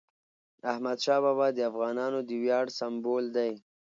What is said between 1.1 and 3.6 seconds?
بابا د افغانانو د ویاړ سمبول دی.